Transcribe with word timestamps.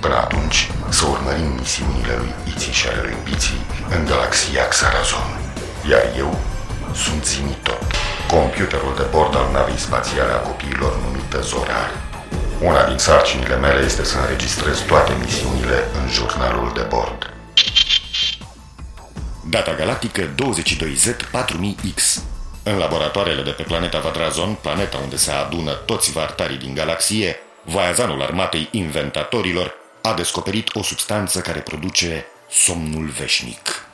Până 0.00 0.16
atunci, 0.16 0.70
să 0.88 1.06
urmărim 1.06 1.50
misiunile 1.58 2.14
lui 2.16 2.32
Iții 2.52 2.72
și 2.72 2.86
ale 2.88 3.00
lui 3.02 3.16
Biții 3.24 3.60
în 3.94 4.04
galaxia 4.04 4.68
Xarazon. 4.68 5.28
Iar 5.90 6.04
eu 6.16 6.38
sunt 6.94 7.24
Zimitot, 7.24 7.82
computerul 8.30 8.94
de 8.96 9.06
bord 9.10 9.36
al 9.36 9.48
navei 9.52 9.76
spațiale 9.86 10.32
a 10.32 10.44
copiilor 10.48 10.92
numită 11.04 11.40
Zorar. 11.40 11.90
Una 12.60 12.86
din 12.88 12.98
sarcinile 12.98 13.56
mele 13.56 13.84
este 13.84 14.04
să 14.04 14.18
înregistrez 14.18 14.78
toate 14.80 15.12
misiunile 15.24 15.78
în 16.00 16.08
jurnalul 16.10 16.70
de 16.74 16.84
bord. 16.88 17.32
Data 19.50 19.74
galactică 19.74 20.22
22Z4000X 20.42 22.20
În 22.62 22.76
laboratoarele 22.78 23.42
de 23.42 23.50
pe 23.50 23.62
planeta 23.62 23.98
Vadrazon, 23.98 24.58
planeta 24.60 24.98
unde 25.02 25.16
se 25.16 25.30
adună 25.30 25.72
toți 25.72 26.12
vartarii 26.12 26.58
din 26.58 26.74
galaxie, 26.74 27.36
Vaazanul 27.64 28.22
armatei 28.22 28.68
inventatorilor 28.70 29.74
a 30.02 30.14
descoperit 30.14 30.74
o 30.74 30.82
substanță 30.82 31.40
care 31.40 31.60
produce 31.60 32.26
somnul 32.50 33.06
veșnic. 33.06 33.86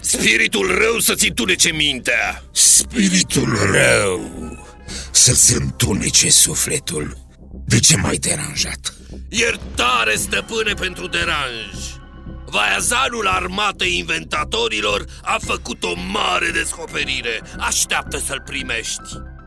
Spiritul 0.00 0.78
rău 0.78 0.98
să-ți 0.98 1.28
întunece 1.28 1.72
mintea 1.72 2.42
Spiritul 2.52 3.58
rău 3.72 4.32
să-ți 5.10 5.54
întunece 5.54 6.30
sufletul. 6.30 7.16
De 7.66 7.78
ce 7.78 7.96
m-ai 7.96 8.16
deranjat? 8.16 8.94
Iertare, 9.28 10.14
stăpâne, 10.14 10.72
pentru 10.72 11.06
deranj 11.06 11.94
Vaiazanul 12.46 13.26
armatei 13.26 13.98
inventatorilor 13.98 15.04
a 15.22 15.36
făcut 15.40 15.82
o 15.82 15.92
mare 16.12 16.50
descoperire 16.50 17.40
Așteaptă 17.58 18.18
să-l 18.18 18.42
primești 18.46 19.02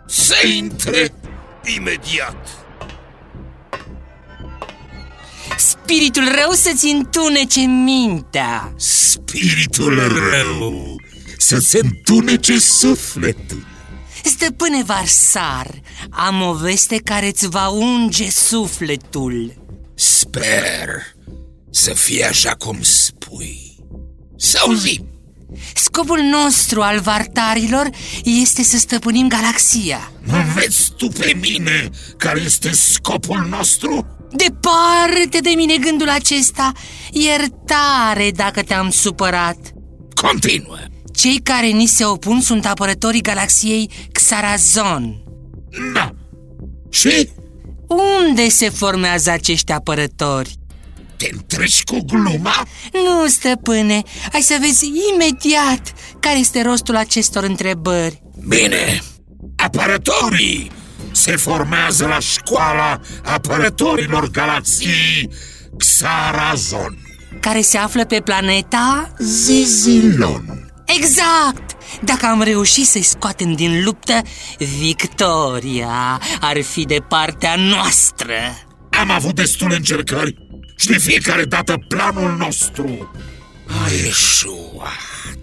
Să 0.08 0.48
intre! 0.48 1.11
Imediat 1.75 2.47
Spiritul 5.57 6.23
rău 6.23 6.51
să-ți 6.51 6.87
întunece 6.87 7.59
mintea 7.59 8.73
Spiritul 8.77 9.95
rău 10.31 10.95
să-ți 11.37 11.75
întunece 11.75 12.59
sufletul. 12.59 13.65
Stăpâne 14.23 14.83
Varsar, 14.83 15.81
am 16.09 16.42
o 16.42 16.53
veste 16.53 16.97
care 17.03 17.27
îți 17.27 17.49
va 17.49 17.67
unge 17.67 18.30
sufletul 18.30 19.53
Sper 19.95 21.15
să 21.71 21.93
fie 21.93 22.25
așa 22.25 22.55
cum 22.55 22.81
spui. 22.81 23.75
Să 24.36 24.59
auzim! 24.61 25.17
Scopul 25.75 26.19
nostru 26.19 26.81
al 26.81 26.99
vartarilor 26.99 27.89
este 28.23 28.63
să 28.63 28.77
stăpânim 28.77 29.27
galaxia 29.27 30.11
Nu 30.23 30.37
vezi 30.55 30.91
tu 30.97 31.08
pe 31.08 31.37
mine 31.41 31.89
care 32.17 32.41
este 32.45 32.71
scopul 32.71 33.47
nostru? 33.49 34.07
Departe 34.31 35.37
de 35.41 35.49
mine 35.55 35.77
gândul 35.77 36.09
acesta 36.09 36.71
Iertare 37.11 38.31
dacă 38.36 38.61
te-am 38.61 38.89
supărat 38.89 39.57
Continuă! 40.21 40.77
Cei 41.13 41.39
care 41.43 41.67
ni 41.67 41.86
se 41.86 42.05
opun 42.05 42.41
sunt 42.41 42.65
apărătorii 42.65 43.21
galaxiei 43.21 43.89
Xarazon 44.11 45.23
Da! 45.93 46.13
Și 46.89 47.30
Unde 48.21 48.49
se 48.49 48.69
formează 48.69 49.31
acești 49.31 49.71
apărători? 49.71 50.55
Te 51.17 51.30
întreci 51.32 51.83
cu 51.83 51.98
gluma? 52.05 52.67
Nu, 52.94 53.28
stăpâne, 53.28 54.02
ai 54.33 54.42
să 54.42 54.58
vezi 54.60 54.92
imediat 55.14 55.94
care 56.20 56.39
este 56.39 56.61
rostul 56.61 56.95
acestor 56.95 57.44
întrebări 57.44 58.22
Bine, 58.48 59.02
apărătorii 59.55 60.72
se 61.11 61.36
formează 61.36 62.05
la 62.05 62.20
școala 62.20 63.00
apărătorilor 63.23 64.30
galaxiei 64.30 65.30
Xarazon. 65.78 66.98
Care 67.39 67.61
se 67.61 67.78
află 67.78 68.05
pe 68.05 68.20
planeta? 68.20 69.14
Zizilon. 69.20 70.72
Exact! 70.86 71.76
Dacă 72.02 72.26
am 72.26 72.42
reușit 72.42 72.86
să-i 72.86 73.02
scoatem 73.02 73.54
din 73.54 73.84
luptă, 73.84 74.22
victoria 74.80 76.22
ar 76.39 76.61
fi 76.61 76.86
de 76.86 76.99
partea 77.08 77.55
noastră 77.55 78.34
Am 78.89 79.11
avut 79.11 79.36
destule 79.36 79.76
încercări 79.76 80.46
și 80.77 80.88
de 80.88 80.98
fiecare 80.98 81.45
dată 81.45 81.86
planul 81.88 82.38
nostru 82.38 83.11
a 83.65 83.92
ieșuat. 84.05 85.38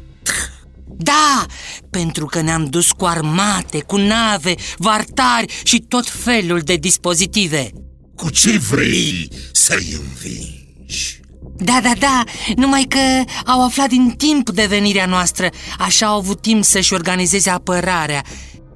Da, 0.97 1.47
pentru 1.91 2.27
că 2.27 2.41
ne-am 2.41 2.65
dus 2.65 2.93
cu 2.93 3.05
armate, 3.05 3.81
cu 3.81 3.97
nave, 3.97 4.55
vartari 4.77 5.61
și 5.63 5.85
tot 5.89 6.09
felul 6.09 6.61
de 6.61 6.77
dispozitive 6.77 7.71
Cu 8.17 8.31
ce 8.31 8.59
vrei 8.59 9.29
să-i 9.53 9.99
învingi? 9.99 11.21
Da, 11.57 11.81
da, 11.83 11.93
da, 11.99 12.23
numai 12.57 12.83
că 12.89 12.99
au 13.45 13.65
aflat 13.65 13.89
din 13.89 14.15
timp 14.17 14.51
de 14.51 14.67
venirea 14.67 15.07
noastră 15.07 15.49
Așa 15.79 16.07
au 16.07 16.19
avut 16.19 16.43
timp 16.43 16.65
să-și 16.65 16.93
organizeze 16.93 17.51
apărarea 17.51 18.25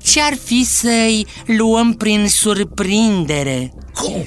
Ce-ar 0.02 0.38
fi 0.44 0.64
să-i 0.64 1.26
luăm 1.46 1.92
prin 1.92 2.28
surprindere? 2.28 3.72
Cum? 3.94 4.26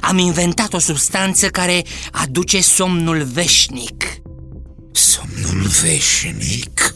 Am 0.00 0.18
inventat 0.18 0.72
o 0.72 0.78
substanță 0.78 1.48
care 1.48 1.84
aduce 2.12 2.60
somnul 2.60 3.22
veșnic 3.22 4.04
Somnul 4.92 5.66
veșnic? 5.82 6.94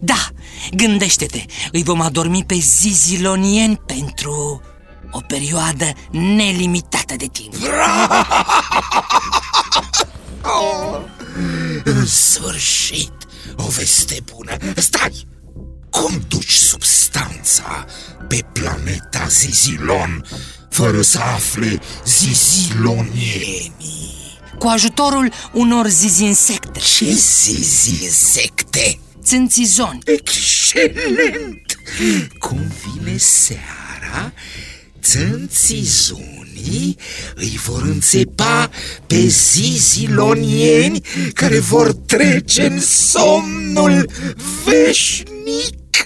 Da, 0.00 0.28
gândește-te, 0.72 1.44
îi 1.72 1.82
vom 1.82 2.00
adormi 2.00 2.44
pe 2.44 2.54
zizilonieni 2.54 3.80
pentru 3.86 4.62
o 5.10 5.20
perioadă 5.26 5.92
nelimitată 6.10 7.14
de 7.16 7.26
timp 7.26 7.54
În 11.84 12.06
sfârșit, 12.06 13.12
o 13.56 13.68
veste 13.68 14.18
bună 14.34 14.56
Stai! 14.76 15.28
Cum 15.90 16.24
duci 16.28 16.52
substanța 16.54 17.84
pe 18.28 18.44
planeta 18.52 19.26
Zizilon 19.28 20.24
Fără 20.70 21.02
să 21.02 21.18
afle 21.18 21.80
zizilonienii? 22.06 23.68
Cu 24.58 24.66
ajutorul 24.66 25.32
unor 25.52 25.88
zizinsecte, 25.88 26.80
Ce 26.96 27.12
zizi 27.12 28.04
insecte? 28.04 28.98
țânțizoni 29.22 29.98
Excelent! 30.04 31.78
Cum 32.38 32.60
vine 32.84 33.16
seara, 33.16 34.32
țânțizunii 35.02 36.96
îi 37.34 37.60
vor 37.64 37.82
înțepa 37.82 38.70
pe 39.06 39.26
zizilonieni 39.26 41.00
care 41.34 41.58
vor 41.58 41.92
trece 41.92 42.66
în 42.66 42.80
somnul 42.80 44.10
veșnic. 44.64 46.04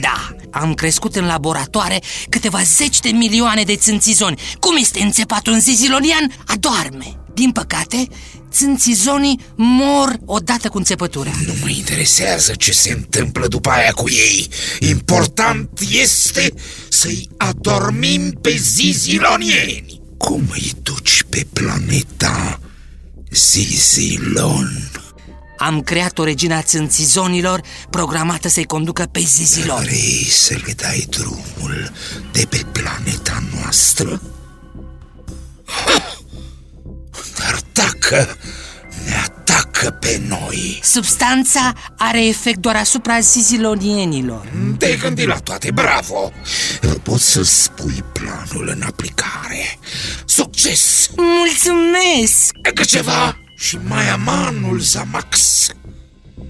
Da, 0.00 0.36
am 0.50 0.74
crescut 0.74 1.16
în 1.16 1.26
laboratoare 1.26 2.02
câteva 2.28 2.62
zeci 2.62 3.00
de 3.00 3.08
milioane 3.08 3.62
de 3.62 3.76
țânțizoni 3.76 4.40
Cum 4.60 4.76
este 4.76 5.00
înțepat 5.00 5.46
un 5.46 5.60
zizilonian? 5.60 6.32
Adoarme 6.46 7.18
Din 7.34 7.50
păcate, 7.50 8.08
țânțizonii 8.50 9.40
mor 9.54 10.16
odată 10.24 10.68
cu 10.68 10.76
înțepătura 10.76 11.30
Nu 11.46 11.52
mă 11.62 11.68
interesează 11.68 12.54
ce 12.54 12.72
se 12.72 12.92
întâmplă 12.92 13.46
după 13.46 13.68
aia 13.70 13.90
cu 13.90 14.08
ei. 14.08 14.48
Important 14.80 15.68
este 15.90 16.52
să-i 16.88 17.28
adormim 17.36 18.30
pe 18.30 18.56
zizilonieni. 18.56 20.00
Cum 20.16 20.48
îi 20.52 20.72
duci 20.82 21.22
pe 21.28 21.36
pe 21.36 21.46
planeta 21.52 22.60
Zizilon. 23.30 24.90
Am 25.58 25.80
creat 25.82 26.18
o 26.18 26.24
regina 26.24 26.62
țânțizonilor 26.62 27.60
programată 27.90 28.48
să-i 28.48 28.64
conducă 28.64 29.08
pe 29.12 29.20
Zizilon 29.20 29.82
Vrei 29.82 30.26
să 30.30 30.54
le 30.66 30.72
dai 30.76 31.06
drumul 31.10 31.92
de 32.32 32.46
pe 32.48 32.62
planeta 32.72 33.42
noastră? 33.54 34.22
Dar 37.38 37.60
dacă 37.72 38.36
ne 39.04 39.14
atacă 39.14 39.90
pe 39.90 40.20
noi 40.28 40.80
Substanța 40.82 41.72
are 41.98 42.26
efect 42.26 42.58
doar 42.58 42.76
asupra 42.76 43.20
zizilonienilor 43.20 44.52
Te-ai 44.78 44.96
gândit 44.96 45.26
la 45.26 45.38
toate, 45.38 45.70
bravo! 45.70 46.32
Poți 47.02 47.30
să 47.30 47.42
spui 47.42 48.04
planul 48.12 48.68
în 48.76 48.82
aplicare 48.82 49.78
Succes! 50.24 51.10
Mulțumesc! 51.16 52.54
Încă 52.62 52.84
ceva 52.84 53.38
și 53.56 53.78
mai 53.88 54.10
amanul 54.10 54.78
Zamax 54.78 55.66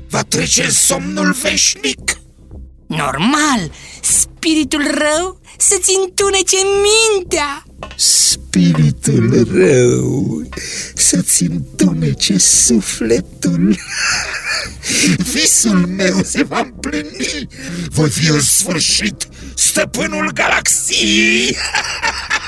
Va 0.09 0.23
trece 0.23 0.65
în 0.65 0.71
somnul 0.71 1.33
veșnic. 1.43 2.21
Normal, 2.87 3.73
spiritul 4.03 4.83
rău 4.83 5.41
să-ți 5.59 5.91
întunece 6.05 6.57
mintea. 6.83 7.65
Spiritul 7.97 9.49
rău 9.53 10.43
să-ți 10.95 11.43
întunece 11.43 12.39
sufletul. 12.39 13.79
Visul 15.33 15.87
meu 15.87 16.23
se 16.23 16.43
va 16.43 16.59
împlini. 16.59 17.49
Voi 17.89 18.11
fi 18.11 18.29
în 18.29 18.41
sfârșit 18.41 19.29
stăpânul 19.55 20.31
galaxiei 20.33 21.57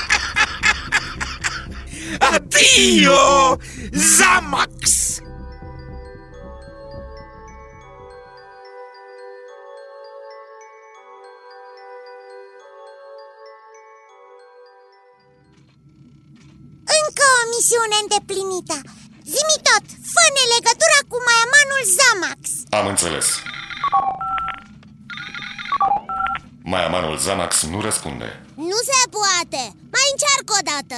Adio, 2.17 3.57
Zamax! 3.91 4.81
Încă 16.99 17.25
o 17.39 17.43
misiune 17.53 17.97
îndeplinită 18.03 18.77
Zimi 19.33 19.57
tot, 19.67 19.85
fă-ne 20.13 20.43
legătura 20.53 20.99
cu 21.11 21.17
maiamanul 21.27 21.83
Zamax 21.97 22.41
Am 22.79 22.85
înțeles. 22.93 23.27
Maiamanul 26.63 27.17
Zamax 27.17 27.63
nu 27.63 27.81
răspunde. 27.81 28.45
Nu 28.55 28.79
se 28.89 28.99
poate, 29.17 29.63
mai 29.95 30.05
încearcă 30.13 30.51
o 30.59 30.63
dată 30.71 30.97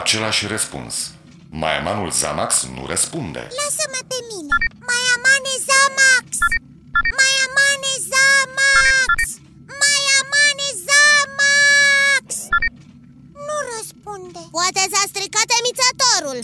Același 0.00 0.46
răspuns. 0.54 0.94
Maiamanul 1.62 2.10
Zamax 2.20 2.50
nu 2.74 2.82
răspunde. 2.92 3.42
Lasă-mă 3.60 4.00
pe 4.12 4.18
mine. 4.30 4.56
Maiamane 4.88 5.54
Zamax. 5.68 6.26
Maiamane 7.18 7.92
Zamax. 8.12 9.12
Maiamane 9.82 10.68
Zamax. 10.86 12.26
Nu 13.48 13.56
răspunde. 13.74 14.40
Poate 14.56 14.82
s-a 14.92 15.02
stricat 15.12 15.48
emițătorul. 15.58 16.38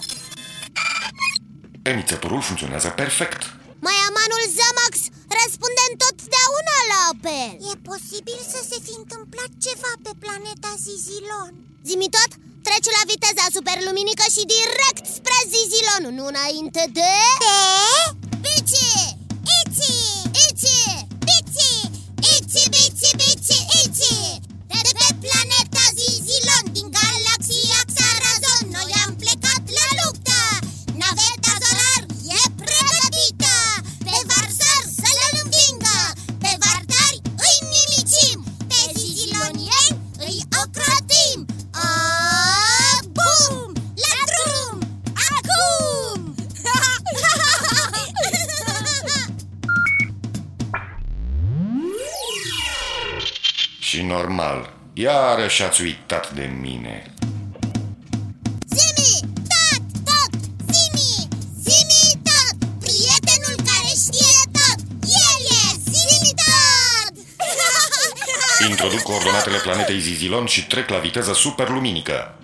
Emițătorul 1.93 2.43
funcționează 2.49 2.89
perfect. 3.03 3.41
Maiamanul 3.87 4.45
Zamax 4.59 4.95
răspunde 5.41 5.83
întotdeauna 5.93 6.77
la 6.93 7.01
apel. 7.13 7.53
E 7.71 7.75
posibil 7.91 8.41
să 8.53 8.61
se 8.71 8.79
fi 8.87 8.93
întâmplat 9.03 9.51
ceva 9.67 9.93
pe 10.05 10.13
planeta 10.25 10.71
Zizilon. 10.85 11.53
Zimi 11.89 12.09
tot, 12.17 12.33
trece 12.73 12.91
la 12.99 13.05
viteza 13.13 13.47
superluminică 13.57 14.25
și 14.35 14.43
direct 14.57 15.05
spre 15.17 15.39
Zizilon 15.53 16.05
Nu 16.17 16.25
înainte 16.33 16.83
de... 16.99 17.11
De? 17.45 18.22
Și 53.93 54.03
normal, 54.03 54.73
iarăși 54.93 55.63
ați 55.63 55.83
uitat 55.83 56.33
de 56.33 56.51
mine. 56.61 57.15
Zimi, 58.67 59.33
tot, 59.53 59.83
tot, 60.09 60.41
Zimi, 60.73 61.29
Zimi 61.63 62.23
tot 62.29 62.69
Prietenul 62.81 63.57
care 63.69 63.91
știe 64.05 64.41
tot 64.57 64.79
El 65.03 65.39
e 65.61 65.65
Zimi 65.91 66.33
tot 66.43 67.15
Introduc 68.69 69.03
coordonatele 69.03 69.59
planetei 69.59 70.01
Zizilon 70.01 70.47
și 70.47 70.67
trec 70.67 70.89
la 70.89 70.99
viteză 70.99 71.33
superluminică. 71.33 72.42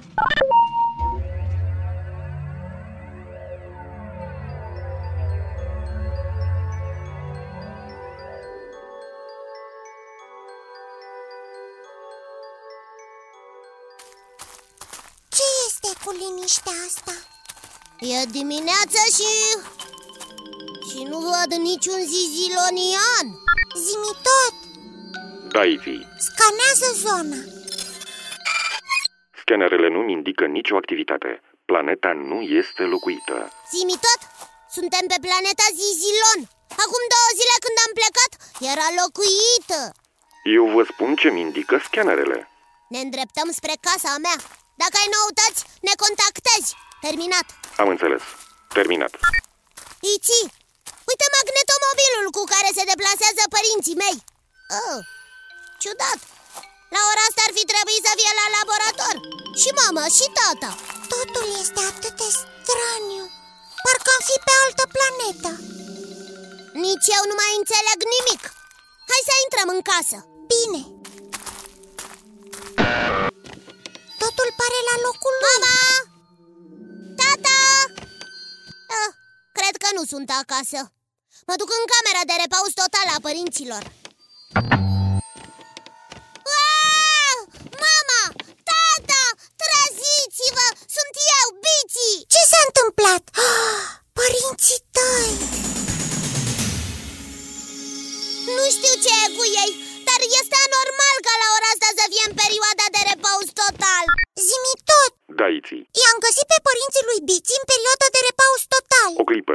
Cu 16.65 16.71
liniștea 16.71 16.87
asta? 16.89 17.15
E 18.01 18.25
dimineața 18.39 19.03
și... 19.17 19.31
Și 20.91 21.01
nu 21.11 21.19
văd 21.19 21.51
niciun 21.71 22.01
zizilonian 22.13 23.27
Zimi 23.85 24.13
tot, 24.29 24.55
Daiți. 25.55 25.95
scanează 26.27 26.89
zona 27.05 27.41
Scanerele 29.41 29.89
nu 29.97 30.01
indică 30.17 30.45
nicio 30.47 30.77
activitate. 30.77 31.31
Planeta 31.71 32.13
nu 32.31 32.39
este 32.61 32.83
locuită. 32.83 33.37
Zimi 33.73 33.97
tot, 34.07 34.21
suntem 34.77 35.05
pe 35.13 35.19
planeta 35.27 35.67
Zizilon 35.81 36.41
Acum 36.85 37.03
două 37.15 37.31
zile 37.41 37.57
când 37.65 37.77
am 37.87 37.93
plecat, 37.99 38.33
era 38.73 38.87
locuită 39.01 39.81
Eu 40.57 40.65
vă 40.75 40.83
spun 40.91 41.11
ce-mi 41.21 41.41
indică 41.47 41.77
scanerele. 41.87 42.39
Ne 42.89 42.99
îndreptăm 43.07 43.49
spre 43.59 43.75
casa 43.87 44.13
mea 44.25 44.37
Dacă 44.83 44.97
ai 45.03 45.09
noutăți, 45.17 45.63
ne 45.87 45.95
contactezi. 46.03 46.71
Terminat. 47.05 47.47
Am 47.83 47.89
înțeles. 47.95 48.23
Terminat. 48.77 49.13
Iți, 50.15 50.39
uite 51.11 51.27
magnetomobilul 51.37 52.27
cu 52.37 52.43
care 52.53 52.69
se 52.77 52.89
deplasează 52.91 53.43
părinții 53.57 54.01
mei. 54.05 54.19
Oh, 54.83 55.01
Ciudat. 55.83 56.21
La 56.95 57.01
ora 57.11 57.23
asta 57.29 57.41
ar 57.47 57.53
fi 57.59 57.65
trebuit 57.73 58.03
să 58.07 58.13
fie 58.19 58.33
la 58.41 58.47
laborator. 58.57 59.15
Și 59.61 59.71
mama 59.81 60.05
și 60.17 60.27
tata. 60.39 60.71
Totul 61.13 61.47
este 61.63 61.81
atât 61.93 62.15
de 62.23 62.29
straniu. 62.41 63.25
Parcă 63.85 64.11
am 64.17 64.23
fi 64.29 64.37
pe 64.47 64.55
altă 64.65 64.85
planetă. 64.95 65.53
Nici 66.85 67.09
eu 67.17 67.23
nu 67.31 67.35
mai 67.41 67.53
înțeleg 67.61 67.99
nimic. 68.15 68.43
Hai 69.11 69.23
să 69.29 69.35
intrăm 69.37 69.69
în 69.77 69.83
casă. 69.91 70.19
Bine 70.53 70.81
Totul 74.69 74.81
pare 74.81 74.91
la 74.93 74.97
locul 75.07 75.35
lui 75.45 75.59
Mama! 75.67 75.79
Tata! 77.21 77.59
Ah, 79.01 79.11
cred 79.59 79.75
că 79.83 79.89
nu 79.97 80.03
sunt 80.13 80.29
acasă 80.43 80.81
Mă 81.49 81.55
duc 81.61 81.71
în 81.79 81.85
camera 81.95 82.23
de 82.31 82.35
repaus 82.43 82.73
total 82.83 83.07
a 83.15 83.19
părinților 83.27 83.83
Wow! 86.53 87.37
Mama! 87.85 88.23
Tata! 88.71 89.25
Treziți-vă! 89.61 90.67
Sunt 90.97 91.13
eu, 91.37 91.47
Bici! 91.65 92.09
Ce 92.33 92.41
s-a 92.51 92.61
întâmplat? 92.69 93.25
Părinții 94.19 94.81
tăi! 94.97 95.33
Nu 98.57 98.65
știu 98.77 98.95
ce 99.05 99.11
e 99.25 99.27
cu 99.39 99.45
ei, 99.63 99.73
dar 100.09 100.21
este 100.41 100.57
anormal 100.67 101.17
ca 101.27 101.35
la 101.43 101.49
ora 101.57 101.69
asta 101.75 101.89
să 101.99 102.05
fie 102.13 102.25
în 102.29 102.35
perioada 102.43 102.87
de 102.95 103.01
repaus 103.11 103.49
total 103.63 104.07
Zimi 104.47 104.75
tot! 104.91 105.13
Daiți. 105.41 105.77
I-am 106.01 106.19
găsit 106.27 106.47
pe 106.53 106.59
părinții 106.69 107.09
lui 107.09 107.21
Bici 107.29 107.57
în 107.59 107.65
perioada 107.73 108.07
de 108.15 108.21
repaus 108.29 108.63
total 108.77 109.11
O 109.23 109.25
clipă. 109.31 109.55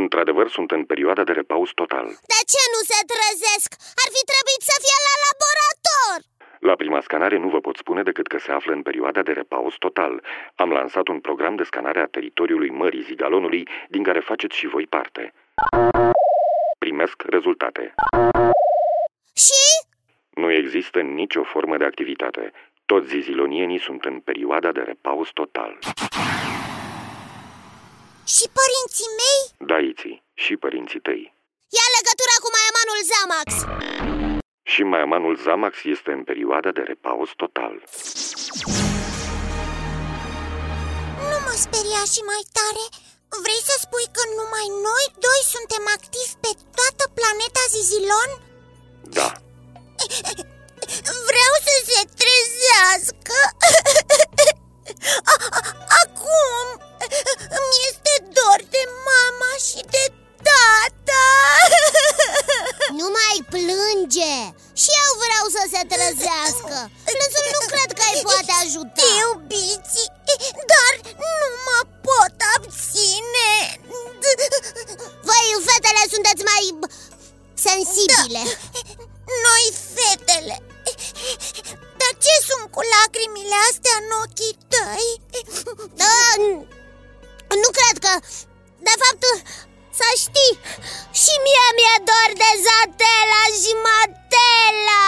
Într-adevăr, 0.00 0.46
sunt 0.56 0.70
în 0.76 0.82
perioada 0.92 1.22
de 1.28 1.34
repaus 1.40 1.70
total. 1.80 2.06
De 2.32 2.40
ce 2.52 2.62
nu 2.74 2.80
se 2.90 3.00
trezesc? 3.12 3.70
Ar 4.02 4.08
fi 4.14 4.22
trebuit 4.32 4.62
să 4.70 4.74
fie 4.84 4.98
la 5.08 5.14
laborator 5.26 6.18
La 6.68 6.74
prima 6.82 7.00
scanare 7.06 7.36
nu 7.44 7.48
vă 7.54 7.60
pot 7.66 7.76
spune 7.82 8.02
decât 8.10 8.26
că 8.32 8.38
se 8.44 8.52
află 8.58 8.72
în 8.78 8.82
perioada 8.88 9.22
de 9.28 9.32
repaus 9.40 9.74
total. 9.86 10.12
Am 10.62 10.70
lansat 10.78 11.06
un 11.14 11.20
program 11.26 11.54
de 11.56 11.64
scanare 11.70 12.00
a 12.00 12.12
teritoriului 12.16 12.70
Mării 12.80 13.06
Zigalonului, 13.10 13.62
din 13.94 14.02
care 14.08 14.20
faceți 14.30 14.56
și 14.60 14.66
voi 14.74 14.86
parte. 14.96 15.22
Primesc 16.84 17.16
rezultate. 17.36 17.94
Și? 19.44 19.64
Nu 20.30 20.48
există 20.52 20.98
nicio 21.00 21.42
formă 21.52 21.76
de 21.76 21.84
activitate. 21.84 22.52
Toți 22.92 23.08
zizilonienii 23.16 23.80
sunt 23.86 24.02
în 24.10 24.16
perioada 24.28 24.70
de 24.76 24.82
repaus 24.92 25.28
total. 25.40 25.72
Și 28.34 28.46
părinții 28.58 29.10
mei? 29.20 29.40
Da, 29.70 29.78
Iții, 29.90 30.16
și 30.42 30.52
părinții 30.64 31.00
tăi. 31.06 31.22
Ia 31.78 31.86
legătura 31.96 32.36
cu 32.42 32.48
Maiamanul 32.56 33.00
Zamax 33.12 33.48
Și 34.72 34.82
Maiamanul 34.92 35.36
Zamax 35.46 35.74
este 35.94 36.10
în 36.18 36.22
perioada 36.30 36.70
de 36.78 36.82
repaus 36.92 37.30
total. 37.42 37.74
Nu 41.30 41.38
mă 41.44 41.54
speria 41.64 42.02
și 42.12 42.20
mai 42.30 42.42
tare 42.58 42.84
Vrei 43.44 43.62
să 43.68 43.74
spui 43.84 44.06
că 44.16 44.22
numai 44.38 44.66
noi 44.88 45.04
doi 45.26 45.40
suntem 45.54 45.84
activi 45.96 46.32
pe 46.44 46.52
toată 46.78 47.04
planeta 47.18 47.62
Zizilon? 47.74 48.30
Da, 49.18 49.28
Vreau 51.30 51.52
să 51.66 51.74
se 51.90 52.00
trezească. 52.20 53.36
A- 55.32 55.46
a- 55.58 55.74
Acum 56.02 56.64
îmi 57.58 57.76
este 57.90 58.12
dor 58.36 58.60
de 58.74 58.82
mama 59.10 59.52
și 59.66 59.80
de 59.94 60.04
tata. 60.48 61.26
Nu 62.98 63.06
mai 63.18 63.36
plânge. 63.54 64.34
Și 64.82 64.90
eu 65.04 65.10
vreau 65.24 65.44
să 65.56 65.62
se 65.74 65.82
trezească. 65.92 66.76
Plânsul 67.08 67.46
nu 67.56 67.62
cred 67.72 67.90
că 67.98 68.04
îi 68.12 68.22
poate 68.28 68.52
ajuta. 68.64 69.02
Eu, 69.22 69.30
Bici, 69.52 70.00
dar 70.72 70.92
nu 71.24 71.34
mă 71.66 71.78
pot 72.08 72.34
abține. 72.54 73.52
Voi, 75.28 75.46
fetele, 75.68 76.02
sunteți 76.14 76.42
mai 76.50 76.64
sensibile. 77.66 78.42
Noi, 79.46 79.64
fetele 79.96 80.56
Dar 82.00 82.12
ce 82.24 82.34
sunt 82.48 82.66
cu 82.74 82.80
lacrimile 82.92 83.58
astea 83.68 83.96
în 84.02 84.08
ochii 84.22 84.56
tăi? 84.72 85.08
Da, 86.02 86.18
nu 87.62 87.68
cred 87.78 87.96
că 88.04 88.12
De 88.86 88.94
fapt, 89.02 89.22
să 89.98 90.06
știi 90.24 90.54
Și 91.20 91.32
mie 91.44 91.66
mi-e 91.76 91.96
dor 92.08 92.30
de 92.42 92.50
Zatela 92.64 93.42
și 93.60 93.72
Matela 93.86 95.06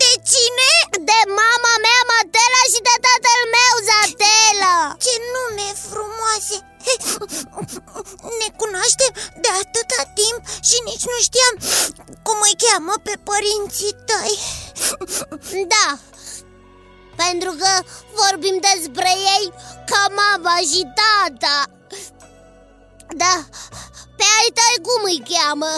De 0.00 0.12
cine? 0.30 0.70
De 1.10 1.20
mama 1.40 1.72
mea 1.84 2.00
Matela 2.10 2.62
și 2.72 2.80
de 2.88 2.96
tatăl 3.06 3.40
meu 3.56 3.74
Zatela 3.88 4.76
Ce 5.04 5.14
nume 5.34 5.68
frumoase 5.88 6.56
Ne 8.40 8.48
cunoaștem 8.60 9.12
de 9.42 9.50
atâta 9.62 10.02
timp 10.20 10.40
și 10.68 10.76
nici 10.88 11.04
nu 11.12 11.18
știam 11.26 11.54
cum 12.22 12.38
îi 12.48 12.56
cheamă 12.64 12.94
pe 13.02 13.14
părinții 13.28 13.96
tăi. 14.08 14.34
Da, 15.74 15.88
pentru 17.22 17.50
că 17.60 17.72
vorbim 18.20 18.56
despre 18.68 19.10
ei 19.36 19.46
ca 19.90 20.02
mama 20.22 20.56
și 20.70 20.82
tata. 21.00 21.58
Da, 23.22 23.34
pe 24.16 24.24
ai 24.38 24.48
tăi 24.58 24.76
cum 24.86 25.02
îi 25.12 25.22
cheamă? 25.30 25.72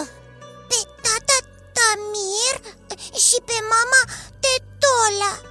Pe 0.69 0.79
tata 1.03 1.37
Tamir 1.75 2.55
și 3.25 3.37
pe 3.47 3.57
mama 3.73 4.01
Tetola. 4.43 5.33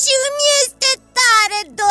Și 0.00 0.12
îmi 0.26 0.44
este 0.60 0.90
tare 1.18 1.60
dor 1.78 1.85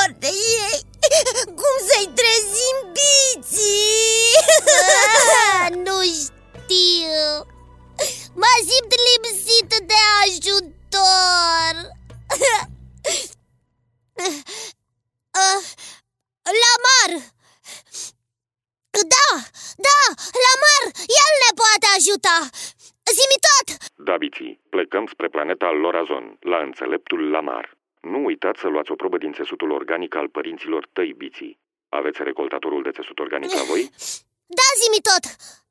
înțeleptul 26.75 27.21
Lamar. 27.33 27.65
Nu 28.11 28.19
uitați 28.29 28.59
să 28.63 28.67
luați 28.73 28.91
o 28.93 28.99
probă 29.01 29.17
din 29.23 29.33
țesutul 29.39 29.69
organic 29.79 30.11
al 30.21 30.27
părinților 30.37 30.83
tăi, 30.95 31.11
Biții. 31.21 31.53
Aveți 31.99 32.19
recoltatorul 32.29 32.81
de 32.87 32.95
țesut 32.97 33.17
organic 33.25 33.51
la 33.59 33.65
voi? 33.71 33.83
Da, 34.59 34.67
zimi 34.81 35.01
tot, 35.09 35.25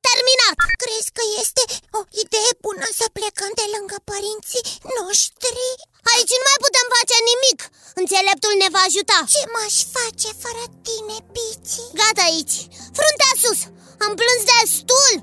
terminat 0.07 0.59
Crezi 0.83 1.11
că 1.17 1.25
este 1.43 1.63
o 1.99 2.01
idee 2.25 2.53
bună 2.67 2.87
să 3.01 3.07
plecăm 3.19 3.53
de 3.61 3.67
lângă 3.75 3.97
părinții 4.13 4.67
noștri? 4.99 5.67
Aici 6.13 6.35
nu 6.41 6.47
mai 6.49 6.59
putem 6.65 6.87
face 6.97 7.17
nimic 7.31 7.59
Înțeleptul 8.01 8.55
ne 8.63 8.69
va 8.75 8.83
ajuta 8.87 9.19
Ce 9.35 9.43
m-aș 9.55 9.77
face 9.97 10.31
fără 10.45 10.65
tine, 10.87 11.17
Pici? 11.35 11.77
Gata 12.01 12.25
aici, 12.31 12.57
fruntea 12.99 13.33
sus 13.43 13.61
Am 14.05 14.13
plâns 14.21 14.43
destul 14.53 15.15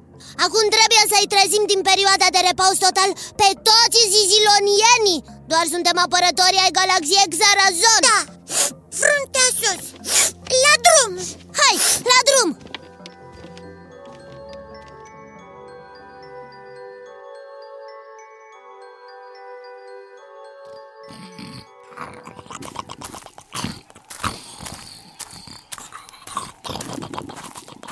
Acum 0.45 0.65
trebuie 0.75 1.03
să-i 1.11 1.31
trezim 1.33 1.63
din 1.71 1.81
perioada 1.89 2.27
de 2.35 2.41
repaus 2.49 2.77
total 2.85 3.09
pe 3.41 3.49
toți 3.67 3.99
zizilonienii 4.15 5.23
Doar 5.51 5.67
suntem 5.69 5.97
apărătorii 6.05 6.63
ai 6.65 6.71
galaxiei 6.79 7.31
Xarazon. 7.33 8.01
Da, 8.07 8.19
fruntea 8.99 9.47
sus, 9.59 9.83
la 10.63 10.73
drum. 10.85 11.13
Hai, 11.59 11.75
la 12.11 12.19
drum! 12.27 12.49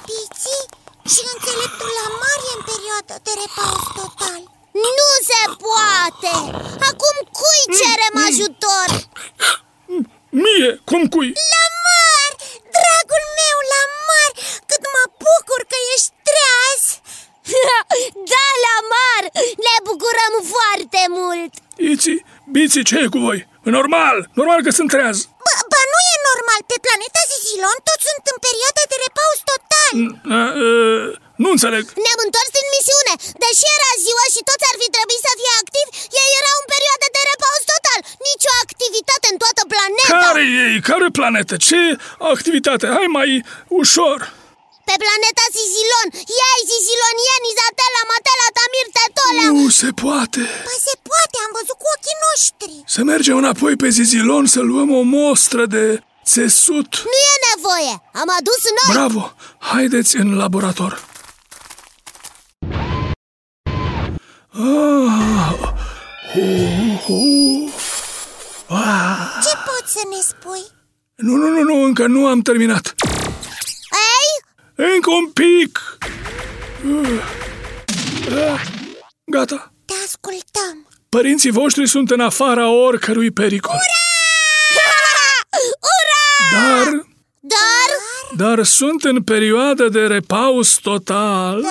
Pici 0.05 0.49
și 1.13 1.21
înțeleptul 1.33 1.91
la 1.99 2.07
mare 2.21 2.49
în 2.55 2.61
perioadă 2.69 3.15
de 3.23 3.31
repaus 3.41 3.85
total 3.99 4.58
Nu 4.83 5.09
se 5.29 5.41
poate! 5.63 6.33
Acum 6.89 7.15
cui 7.37 7.61
cerem 7.79 8.15
ajutor? 8.27 8.87
Mie, 10.43 10.69
cum 10.89 11.01
cui? 11.13 11.29
Lamar! 11.53 12.31
Dragul 12.75 13.23
meu, 13.39 13.57
Lamar! 13.73 14.31
Cât 14.69 14.83
mă 14.93 15.03
bucur 15.25 15.61
că 15.71 15.77
ești 15.93 16.11
treaz! 16.29 16.81
da, 18.31 18.47
Lamar! 18.65 19.23
Ne 19.65 19.75
bucurăm 19.87 20.33
foarte 20.53 21.01
mult! 21.17 21.51
Iții, 21.93 22.19
biții, 22.55 22.87
ce 22.89 22.95
e 23.03 23.13
cu 23.13 23.19
voi? 23.27 23.39
Normal, 23.77 24.17
normal 24.39 24.59
că 24.65 24.71
sunt 24.77 24.89
treaz 24.95 25.17
Ba, 25.45 25.55
ba 25.71 25.81
nu 25.93 25.99
e 26.13 26.15
normal, 26.29 26.61
pe 26.69 26.77
planeta 26.85 27.21
Zizilon 27.31 27.77
toți 27.89 28.05
sunt 28.11 28.25
în 28.33 28.37
perioada 28.47 28.83
de 28.91 28.97
repaus 29.05 29.39
total 29.51 29.93
A, 30.39 30.41
uh, 30.65 31.09
Nu 31.43 31.49
înțeleg. 31.55 31.83
Ne-am 32.03 32.21
întors 32.27 32.49
din 32.57 32.67
misiune. 32.75 33.13
Deși 33.43 33.65
era 33.75 33.91
ziua 34.05 34.25
și 34.35 34.41
toți 34.49 34.67
ar 34.69 34.75
fi 34.81 34.87
trebuit 34.95 35.21
să 35.27 35.31
fie 35.39 35.53
activi 35.63 35.91
Ei 36.21 36.29
erau 36.39 36.57
în 36.61 36.67
perioadă 36.75 37.07
de 37.15 37.21
repaus 37.31 37.63
total. 37.73 37.99
Nicio 38.29 38.51
activitate 38.65 39.27
în 39.33 39.37
toată 39.43 39.61
planeta. 39.71 40.11
Care 40.25 40.43
ei? 40.63 40.75
Care 40.89 41.07
planetă? 41.17 41.53
Ce 41.67 41.81
activitate? 42.33 42.85
Hai 42.97 43.07
mai 43.17 43.29
ușor. 43.81 44.19
Pe 44.87 44.95
planeta 45.03 45.45
Zizilon. 45.55 46.07
Ei, 46.47 46.59
Zizilonieni, 46.71 47.55
Zatela, 47.59 48.01
Matela, 48.11 48.47
Tamir, 48.57 48.87
Tetola. 48.97 49.43
Nu 49.49 49.67
se 49.81 49.89
poate. 50.03 50.41
Ba 50.67 50.75
se 50.87 50.95
poate, 51.09 51.35
am 51.45 51.51
văzut 51.57 51.77
cu 51.81 51.87
ochii 51.95 52.21
noștri. 52.27 52.73
Să 52.95 53.01
mergem 53.11 53.35
înapoi 53.43 53.73
pe 53.81 53.89
Zizilon 53.97 54.45
să 54.55 54.61
luăm 54.71 54.89
o 54.99 55.03
mostră 55.19 55.61
de 55.75 55.85
țesut. 56.31 56.91
Nu 57.13 57.19
e 57.33 57.35
nevoie, 57.51 57.93
am 58.21 58.29
adus 58.39 58.61
noi. 58.77 58.89
Bravo! 58.95 59.23
Haideți 59.71 60.13
în 60.23 60.29
laborator 60.43 60.93
ah, 62.71 62.77
oh, 62.79 62.99
oh. 62.99 63.11
Ah. 64.48 64.48
Ce 69.43 69.55
poți 69.65 69.91
să 69.91 70.01
ne 70.09 70.21
spui? 70.21 70.61
Nu, 71.15 71.35
nu, 71.35 71.47
nu, 71.47 71.61
nu, 71.63 71.83
încă 71.83 72.07
nu 72.07 72.27
am 72.27 72.39
terminat. 72.39 72.93
Ei, 73.91 74.41
Încă 74.93 75.09
un 75.09 75.31
pic. 75.31 75.97
Ah. 76.83 77.21
Ah. 78.51 78.61
Gata. 79.23 79.73
Te 79.85 79.93
ascultăm. 80.05 80.87
Părinții 81.09 81.51
voștri 81.51 81.87
sunt 81.87 82.11
în 82.11 82.19
afara 82.19 82.69
oricărui 82.69 83.31
pericol. 83.31 83.75
Ura! 85.79 86.61
Dar, 86.61 87.05
Dar, 87.39 87.89
dar 88.55 88.65
sunt 88.65 89.03
în 89.03 89.23
perioadă 89.23 89.89
de 89.89 90.07
repaus 90.07 90.77
total. 90.77 91.61
Da, 91.61 91.69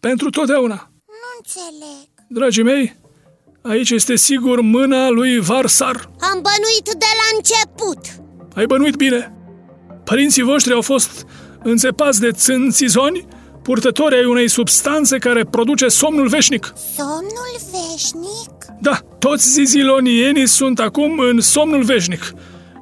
pentru 0.00 0.30
totdeauna. 0.30 0.90
nu 0.90 0.95
înțeleg. 1.46 2.08
Dragii 2.28 2.62
mei, 2.62 2.96
aici 3.62 3.90
este 3.90 4.16
sigur 4.16 4.60
mâna 4.60 5.08
lui 5.08 5.38
Varsar. 5.38 6.10
Am 6.20 6.42
bănuit 6.42 6.98
de 6.98 7.06
la 7.20 7.36
început. 7.36 7.98
Ai 8.54 8.66
bănuit 8.66 8.94
bine. 8.94 9.32
Părinții 10.04 10.42
voștri 10.42 10.72
au 10.72 10.80
fost 10.80 11.26
înțepați 11.62 12.20
de 12.20 12.30
țânțizoni 12.30 13.26
Purtători 13.62 14.14
ai 14.14 14.24
unei 14.24 14.48
substanțe 14.48 15.18
care 15.18 15.44
produce 15.44 15.88
somnul 15.88 16.28
veșnic. 16.28 16.72
Somnul 16.96 17.56
veșnic? 17.72 18.64
Da, 18.80 18.98
toți 19.18 19.50
zizilonienii 19.50 20.46
sunt 20.46 20.80
acum 20.80 21.18
în 21.18 21.40
somnul 21.40 21.82
veșnic. 21.82 22.32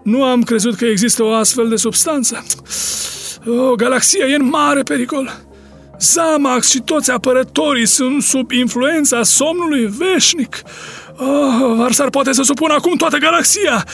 Nu 0.02 0.24
am 0.24 0.42
crezut 0.42 0.74
că 0.74 0.84
există 0.84 1.22
o 1.22 1.32
astfel 1.32 1.68
de 1.68 1.76
substanță. 1.76 2.44
O, 3.46 3.74
galaxia 3.74 4.26
e 4.26 4.34
în 4.34 4.48
mare 4.48 4.82
pericol 4.82 5.44
Zamax 6.00 6.70
și 6.70 6.80
toți 6.80 7.10
apărătorii 7.10 7.86
sunt 7.86 8.22
sub 8.22 8.50
influența 8.50 9.22
somnului 9.22 9.86
veșnic. 9.86 10.62
Oh, 11.16 11.76
Varsar 11.76 12.10
poate 12.10 12.32
să 12.32 12.42
supună 12.42 12.74
acum 12.74 12.96
toată 12.96 13.16
galaxia. 13.16 13.86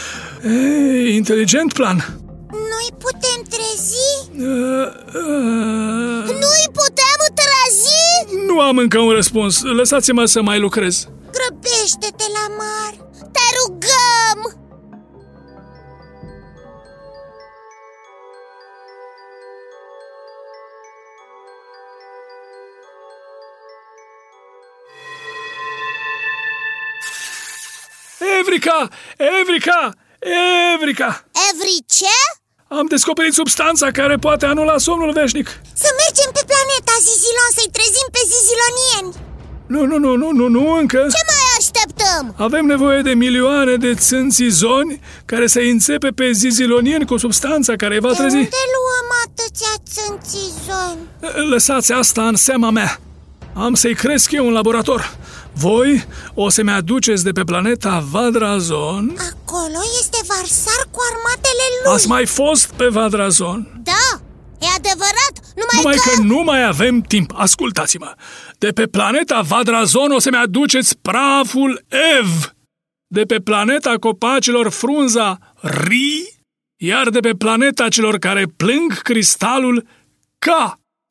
Ei, 0.45 1.14
inteligent 1.16 1.73
plan. 1.73 1.97
Noi 2.50 2.88
putem 2.99 3.40
trezi? 3.49 3.97
Uh, 4.38 4.87
uh... 5.07 6.25
Nu-i 6.25 6.69
putem 6.73 7.21
trezi? 7.35 7.97
Nu 8.47 8.61
am 8.61 8.76
încă 8.76 8.99
un 8.99 9.11
răspuns. 9.11 9.62
Lăsați-mă 9.62 10.25
să 10.25 10.42
mai 10.42 10.59
lucrez. 10.59 11.09
Grăbește-te 11.30 12.25
la 12.33 12.54
mar. 12.59 13.09
Te 13.33 13.40
rugăm! 13.59 14.61
Evrica! 28.50 28.88
Evrica! 29.40 29.80
Evrica! 30.75 31.25
Evri 31.50 31.76
ce? 31.97 32.19
Am 32.69 32.87
descoperit 32.87 33.33
substanța 33.33 33.90
care 33.90 34.16
poate 34.16 34.47
anula 34.47 34.78
somnul 34.78 35.12
veșnic. 35.12 35.47
Să 35.83 35.88
mergem 36.02 36.30
pe 36.37 36.42
planeta 36.50 36.95
Zizilon 37.07 37.50
să-i 37.57 37.71
trezim 37.76 38.09
pe 38.16 38.23
zizilonieni. 38.33 39.11
Nu, 39.66 39.80
nu, 39.90 39.99
nu, 39.99 40.16
nu, 40.16 40.30
nu, 40.30 40.47
nu 40.49 40.73
încă. 40.73 40.97
Ce 40.97 41.23
mai 41.33 41.45
așteptăm? 41.59 42.35
Avem 42.38 42.64
nevoie 42.64 43.00
de 43.02 43.14
milioane 43.14 43.76
de 43.76 43.95
țânțizoni 43.95 45.00
care 45.25 45.47
să 45.47 45.61
înțepe 45.61 46.09
pe 46.09 46.30
zizilonieni 46.33 47.07
cu 47.07 47.16
substanța 47.16 47.76
care 47.76 47.95
îi 47.95 48.00
va 48.00 48.12
trezi. 48.12 48.35
De 48.35 48.38
unde 48.38 48.64
luăm 48.76 49.09
atâția 49.26 49.75
țânțizoni? 49.95 51.00
Lăsați 51.50 51.92
asta 51.92 52.26
în 52.28 52.37
seama 52.37 52.71
mea. 52.71 53.00
Am 53.54 53.75
să-i 53.75 53.95
cresc 53.95 54.30
eu 54.30 54.47
în 54.47 54.52
laborator. 54.52 55.19
Voi 55.52 56.04
o 56.35 56.49
să-mi 56.49 56.71
aduceți 56.71 57.25
de 57.25 57.33
pe 57.33 57.45
planeta 57.45 58.04
Vadrazon. 58.11 59.16
Acolo 59.30 59.78
este 60.00 60.19
Varsar 60.26 60.87
cu 60.90 60.99
armatele 61.11 61.64
lui. 61.83 61.92
Ați 61.92 62.09
mai 62.09 62.26
fost 62.26 62.73
pe 62.73 62.87
Vadrazon? 62.88 63.80
Da, 63.83 64.21
e 64.59 64.66
adevărat, 64.76 65.35
numai, 65.54 65.76
Numai 65.76 65.95
că... 65.95 66.11
că 66.11 66.23
nu 66.23 66.42
mai 66.42 66.64
avem 66.64 67.00
timp, 67.00 67.33
ascultați-mă. 67.35 68.14
De 68.59 68.69
pe 68.69 68.87
planeta 68.87 69.40
Vadrazon 69.40 70.11
o 70.11 70.19
să-mi 70.19 70.37
aduceți 70.37 70.99
praful 70.99 71.85
Ev. 72.19 72.54
De 73.07 73.23
pe 73.23 73.40
planeta 73.40 73.95
copacilor 74.00 74.71
frunza 74.71 75.38
Ri 75.61 76.40
Iar 76.83 77.09
de 77.09 77.21
pe 77.21 77.35
planeta 77.35 77.88
celor 77.88 78.19
care 78.19 78.47
plâng 78.57 79.02
cristalul 79.02 79.87
K. 80.38 80.47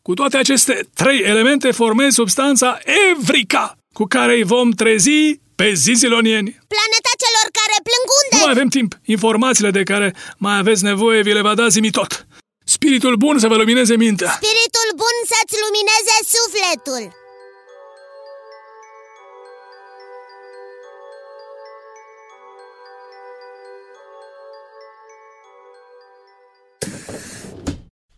Cu 0.02 0.14
toate 0.14 0.38
aceste 0.38 0.88
trei 0.94 1.20
elemente 1.20 1.72
formez 1.72 2.14
substanța 2.14 2.80
Evrica 3.12 3.79
cu 4.00 4.06
care 4.18 4.34
îi 4.34 4.44
vom 4.44 4.68
trezi 4.72 5.40
pe 5.60 5.68
zizilonieni. 5.86 6.50
Planeta 6.74 7.12
celor 7.24 7.48
care 7.60 7.76
plâng 7.88 8.08
unde? 8.20 8.36
Nu 8.36 8.42
mai 8.46 8.54
avem 8.56 8.70
timp. 8.78 8.92
Informațiile 9.16 9.72
de 9.80 9.84
care 9.92 10.16
mai 10.38 10.58
aveți 10.58 10.84
nevoie 10.84 11.22
vi 11.22 11.34
le 11.34 11.42
va 11.42 11.54
da 11.54 11.68
zimi 11.68 11.92
tot. 12.00 12.28
Spiritul 12.76 13.16
bun 13.16 13.40
să 13.40 13.48
vă 13.48 13.56
lumineze 13.56 13.96
mintea. 13.96 14.32
Spiritul 14.42 14.90
bun 15.02 15.16
să-ți 15.32 15.56
lumineze 15.64 16.16
sufletul. 16.36 17.04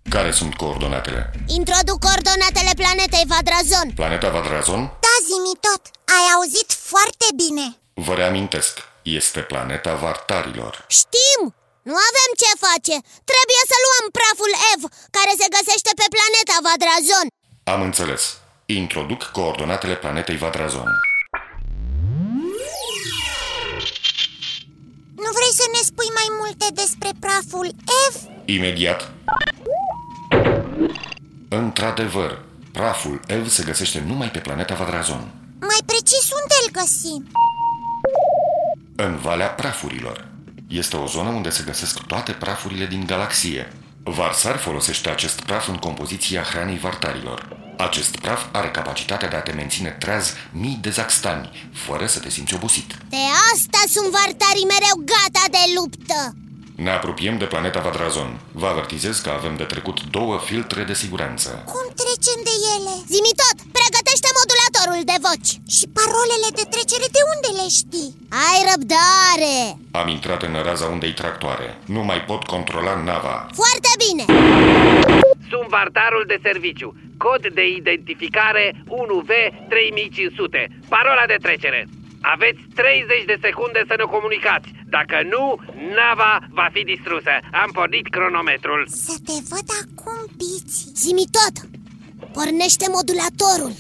Care 0.10 0.32
sunt 0.32 0.53
coordonatele? 0.56 1.32
Introduc 1.47 1.99
coordonatele 2.08 2.71
planetei 2.75 3.23
Vadrazon 3.27 3.88
Planeta 3.95 4.29
Vadrazon? 4.29 5.00
Da, 5.21 5.27
zimi 5.29 5.55
tot, 5.67 5.84
ai 6.15 6.25
auzit 6.36 6.69
foarte 6.91 7.27
bine 7.41 7.65
Vă 8.07 8.13
reamintesc, 8.21 8.73
este 9.19 9.39
planeta 9.51 9.93
Vartarilor. 9.95 10.73
Știm, 10.99 11.41
nu 11.89 11.95
avem 12.10 12.29
ce 12.41 12.49
face 12.67 12.95
Trebuie 13.31 13.63
să 13.71 13.77
luăm 13.86 14.05
praful 14.17 14.51
Ev 14.73 14.81
Care 15.17 15.31
se 15.41 15.47
găsește 15.55 15.91
pe 15.99 16.07
planeta 16.15 16.55
Vadrazon 16.67 17.27
Am 17.73 17.81
înțeles. 17.89 18.23
Introduc 18.65 19.21
coordonatele 19.38 19.95
planetei 20.03 20.38
Vadrazon. 20.43 20.89
Nu 25.23 25.29
vrei 25.38 25.53
să 25.62 25.65
ne 25.75 25.81
spui 25.89 26.10
mai 26.19 26.27
multe 26.39 26.67
despre 26.81 27.10
praful 27.19 27.67
Ev? 28.05 28.13
Imediat. 28.45 29.12
Într-adevăr, 31.49 32.31
praful 32.71 33.19
Ev 33.27 33.49
se 33.49 33.63
găsește 33.63 34.03
numai 34.07 34.29
pe 34.31 34.39
planeta 34.39 34.73
Vadrazon, 34.75 35.31
Mai 35.60 35.81
precis 35.86 36.21
unde 36.31 36.55
îl 36.65 36.71
găsim? 36.81 37.27
în 38.95 39.17
Valea 39.17 39.47
Prafurilor. 39.47 40.27
Este 40.67 40.95
o 40.97 41.07
zonă 41.07 41.29
unde 41.29 41.49
se 41.49 41.63
găsesc 41.65 41.99
toate 41.99 42.31
prafurile 42.31 42.86
din 42.86 43.05
galaxie. 43.05 43.73
Varsar 44.03 44.57
folosește 44.57 45.10
acest 45.10 45.39
praf 45.41 45.67
în 45.67 45.75
compoziția 45.75 46.41
hranei 46.41 46.77
vartarilor. 46.77 47.57
Acest 47.77 48.15
praf 48.17 48.45
are 48.51 48.69
capacitatea 48.69 49.27
de 49.29 49.36
a 49.36 49.41
te 49.41 49.51
menține 49.51 49.89
treaz 49.89 50.34
mii 50.51 50.77
de 50.81 50.89
zaxtani, 50.89 51.69
fără 51.73 52.05
să 52.05 52.19
te 52.19 52.29
simți 52.29 52.53
obosit. 52.53 52.95
De 53.10 53.17
asta 53.53 53.79
sunt 53.88 54.07
vartarii 54.12 54.65
mereu 54.73 54.95
gata 55.13 55.45
de 55.51 55.63
luptă 55.75 56.36
Ne 56.86 56.91
apropiem 57.00 57.38
de 57.38 57.46
planeta 57.54 57.80
Vadrazon. 57.80 58.32
Vă 58.62 58.67
avertizez 58.74 59.15
că 59.20 59.30
avem 59.30 59.56
de 59.62 59.63
trecut 59.74 59.98
două 60.17 60.36
filtre 60.50 60.82
de 60.84 60.96
siguranță. 61.04 61.50
Cum 61.74 61.86
trecem 62.02 62.39
de 62.50 62.56
ele? 62.76 62.94
Zimi 63.13 63.34
tot, 63.41 63.58
pregătește 63.78 64.30
modulatorul 64.39 65.02
de 65.12 65.17
voci 65.26 65.52
Și 65.76 65.86
parolele 65.98 66.50
de 66.60 66.65
trecere 66.74 67.08
de 67.17 67.22
unde 67.34 67.50
le 67.60 67.67
știi? 67.80 68.12
Ai 68.48 68.60
răbdare! 68.70 69.56
Am 70.02 70.08
intrat 70.17 70.41
în 70.48 70.56
raza 70.67 70.88
undei 70.96 71.13
tractoare. 71.22 71.67
Nu 71.96 72.02
mai 72.10 72.20
pot 72.30 72.41
controla 72.54 72.94
nava. 73.10 73.38
Foarte 73.62 73.91
bine! 74.04 74.24
Sunt 75.52 75.67
vartarul 75.78 76.26
de 76.32 76.38
serviciu. 76.48 76.89
Cod 77.24 77.44
de 77.60 77.65
identificare 77.82 78.65
1V3500. 79.02 80.58
Parola 80.96 81.24
de 81.34 81.38
trecere. 81.46 81.82
Aveți 82.21 82.62
30 82.75 83.25
de 83.31 83.38
secunde 83.41 83.81
să 83.88 83.95
ne 83.97 84.03
comunicați. 84.15 84.69
Dacă 84.95 85.17
nu, 85.34 85.43
nava 85.97 86.34
va 86.60 86.67
fi 86.75 86.81
distrusă. 86.93 87.34
Am 87.63 87.69
pornit 87.77 88.07
cronometrul. 88.15 88.81
Să 89.07 89.15
te 89.27 89.38
văd 89.51 89.67
acum, 89.84 90.19
Biți 90.39 90.77
Zimi 91.01 91.25
tot, 91.38 91.55
pornește 92.36 92.86
modulatorul 92.97 93.73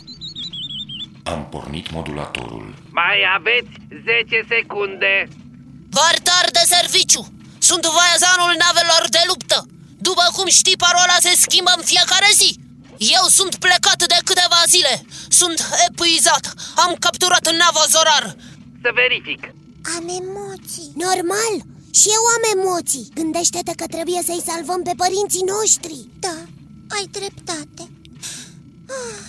Am 1.23 1.47
pornit 1.53 1.91
modulatorul. 1.91 2.73
Mai 2.89 3.17
aveți 3.37 3.71
10 4.05 4.45
secunde. 4.53 5.13
Vartar 5.97 6.45
de 6.57 6.63
serviciu! 6.75 7.23
Sunt 7.69 7.83
vaiazanul 7.97 8.53
navelor 8.65 9.03
de 9.15 9.21
luptă! 9.29 9.57
După 10.07 10.25
cum 10.35 10.47
știi, 10.59 10.81
parola 10.85 11.17
se 11.19 11.33
schimbă 11.45 11.71
în 11.77 11.83
fiecare 11.91 12.29
zi! 12.41 12.49
Eu 13.09 13.25
sunt 13.37 13.53
plecat 13.65 13.99
de 14.13 14.19
câteva 14.29 14.61
zile! 14.75 14.93
Sunt 15.39 15.59
epuizat! 15.87 16.45
Am 16.85 16.91
capturat 17.05 17.45
nava 17.59 17.85
Zorar! 17.93 18.25
Să 18.83 18.89
verific. 19.01 19.41
Am 19.95 20.05
emoții 20.21 20.89
Normal, 21.05 21.53
și 21.99 22.07
eu 22.17 22.23
am 22.35 22.43
emoții 22.55 23.09
Gândește-te 23.19 23.73
că 23.79 23.85
trebuie 23.95 24.21
să-i 24.27 24.47
salvăm 24.49 24.81
pe 24.87 24.93
părinții 25.03 25.49
noștri 25.55 25.97
Da, 26.25 26.37
ai 26.95 27.05
dreptate 27.17 27.83
ah, 28.99 29.19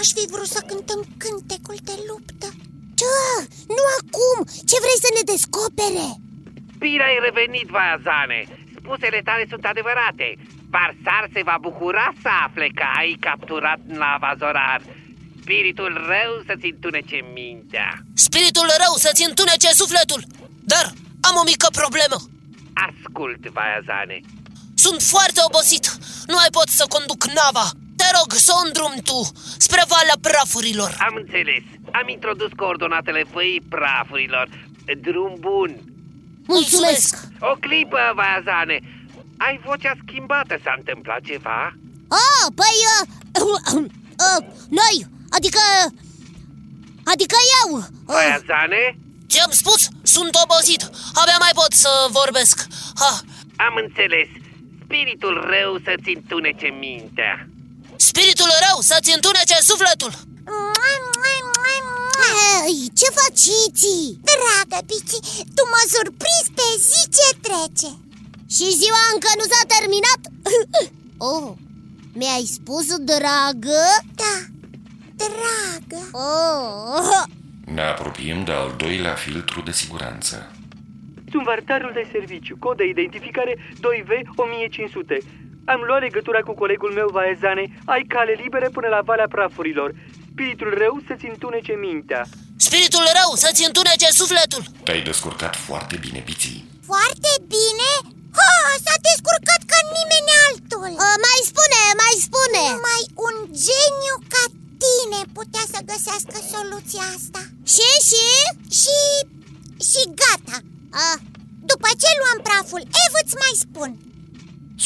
Aș 0.00 0.08
fi 0.16 0.24
vrut 0.32 0.50
să 0.56 0.60
cântăm 0.70 1.00
cântecul 1.24 1.78
de 1.88 1.96
luptă 2.08 2.48
Ce? 3.00 3.16
Nu 3.76 3.84
acum! 4.00 4.38
Ce 4.70 4.76
vrei 4.84 5.04
să 5.04 5.10
ne 5.16 5.22
descopere? 5.32 6.06
Bine 6.84 7.04
ai 7.08 7.18
revenit, 7.26 7.68
Vaiazane. 7.74 8.40
Spusele 8.78 9.20
tale 9.28 9.44
sunt 9.52 9.64
adevărate. 9.72 10.28
Varsar 10.70 11.24
se 11.34 11.42
va 11.42 11.56
bucura 11.60 12.06
să 12.22 12.30
afle 12.46 12.68
că 12.74 12.84
ai 12.98 13.16
capturat 13.20 13.80
nava 13.86 14.34
Zorar. 14.38 14.80
Spiritul 15.40 15.92
rău 16.12 16.32
să-ți 16.46 16.66
întunece 16.74 17.18
mintea. 17.34 17.90
Spiritul 18.14 18.68
rău 18.82 18.94
să-ți 19.04 19.26
întunece 19.28 19.68
sufletul! 19.80 20.22
Dar 20.72 20.86
am 21.28 21.34
o 21.40 21.44
mică 21.50 21.68
problemă! 21.80 22.18
Ascult, 22.88 23.42
Vaiazane. 23.56 24.18
Sunt 24.84 25.00
foarte 25.14 25.40
obosit! 25.48 25.86
Nu 26.30 26.36
mai 26.40 26.50
pot 26.58 26.68
să 26.78 26.84
conduc 26.94 27.20
nava! 27.38 27.66
Te 28.00 28.08
rog, 28.18 28.28
să 28.46 28.52
o 28.58 28.60
îndrum 28.66 28.94
tu, 29.08 29.20
spre 29.66 29.82
Valea 29.92 30.18
Prafurilor 30.26 30.90
Am 31.08 31.14
înțeles. 31.22 31.64
Am 32.00 32.08
introdus 32.08 32.50
coordonatele 32.56 33.22
văii 33.32 33.62
prafurilor. 33.68 34.46
Drum 35.00 35.34
bun. 35.38 35.70
Mulțumesc! 36.46 37.16
O 37.40 37.54
clipă, 37.60 38.00
Vaiazane. 38.14 38.78
Ai 39.46 39.60
vocea 39.64 39.92
schimbată, 40.02 40.54
s-a 40.64 40.74
întâmplat 40.76 41.20
ceva? 41.30 41.60
Oh, 42.20 42.44
păi, 42.60 42.76
uh, 42.94 43.02
uh, 43.48 43.84
uh, 44.26 44.40
noi, 44.80 44.96
adică, 45.36 45.62
adică 47.12 47.36
eu 47.60 47.68
Vaiazane? 48.04 48.84
Ce-am 49.26 49.50
spus? 49.50 49.80
Sunt 50.02 50.34
obosit, 50.42 50.82
abia 51.20 51.38
mai 51.44 51.54
pot 51.60 51.72
să 51.72 51.90
vorbesc 52.10 52.56
ha. 53.00 53.12
Am 53.66 53.74
înțeles. 53.84 54.28
Spiritul 54.84 55.34
rău 55.54 55.72
să-ți 55.86 56.10
întunece 56.16 56.68
mintea. 56.84 57.34
Spiritul 57.96 58.50
rău 58.66 58.78
să-ți 58.80 59.14
întunece 59.14 59.56
sufletul 59.70 60.12
Ei, 62.66 62.90
Ce 62.98 63.08
faci, 63.18 63.46
Iți? 63.66 64.18
Dragă, 64.30 64.78
Pici, 64.88 65.18
tu 65.54 65.62
mă 65.72 65.82
surprinzi 65.94 66.50
pe 66.58 66.68
zi 66.88 67.00
ce 67.16 67.28
trece 67.46 67.90
Și 68.56 68.66
ziua 68.82 69.02
încă 69.14 69.30
nu 69.38 69.46
s-a 69.52 69.62
terminat? 69.74 70.20
oh, 71.32 71.52
mi-ai 72.12 72.44
spus 72.56 72.86
dragă? 73.12 73.82
Da, 74.20 74.34
dragă 75.16 76.00
oh. 76.12 77.24
Ne 77.64 77.82
apropiem 77.82 78.44
de 78.44 78.52
al 78.52 78.74
doilea 78.76 79.14
filtru 79.14 79.60
de 79.60 79.70
siguranță. 79.70 80.52
Sunt 81.30 81.44
vartarul 81.44 81.90
de 81.94 82.08
serviciu, 82.12 82.56
cod 82.58 82.76
de 82.76 82.84
identificare 82.84 83.54
2V1500. 83.56 85.26
Am 85.64 85.80
luat 85.86 86.00
legătura 86.00 86.40
cu 86.40 86.52
colegul 86.54 86.92
meu 86.92 87.08
Vaezane, 87.08 87.64
ai 87.84 88.04
cale 88.08 88.32
liberă 88.42 88.68
până 88.70 88.88
la 88.88 89.00
Valea 89.00 89.28
Prafurilor. 89.28 89.94
Spiritul 90.30 90.74
rău 90.78 91.00
să-ți 91.06 91.26
întunece 91.26 91.72
mintea. 91.72 92.22
Spiritul 92.56 93.04
rău 93.20 93.30
să-ți 93.34 93.66
întunece 93.66 94.06
sufletul 94.10 94.62
Te-ai 94.84 95.02
descurcat 95.02 95.56
foarte 95.56 95.96
bine, 95.96 96.22
Biții. 96.24 96.64
Foarte 96.86 97.30
bine? 97.56 98.18
Oh, 98.46 98.68
s-a 98.84 98.96
descurcat 99.08 99.62
ca 99.72 99.78
nimeni 99.96 100.30
altul 100.46 100.90
uh, 101.04 101.16
Mai 101.26 101.40
spune, 101.50 101.80
mai 102.02 102.14
spune 102.26 102.62
Numai 102.76 103.02
un 103.26 103.36
geniu 103.66 104.16
ca 104.34 104.42
tine 104.84 105.20
putea 105.38 105.64
să 105.74 105.88
găsească 105.90 106.36
soluția 106.54 107.04
asta 107.18 107.42
Și, 107.74 107.88
și? 108.08 108.26
Și, 108.80 108.98
și 109.90 110.02
gata 110.22 110.56
uh, 111.00 111.18
După 111.70 111.88
ce 112.02 112.10
luăm 112.20 112.38
praful, 112.48 112.82
Ev 113.04 113.12
îți 113.22 113.36
mai 113.42 113.54
spun 113.64 113.90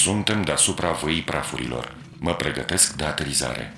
Suntem 0.05 0.43
deasupra 0.43 0.91
văii 0.93 1.23
prafurilor. 1.23 1.97
Mă 2.19 2.35
pregătesc 2.35 2.93
de 2.93 3.05
aterizare. 3.05 3.77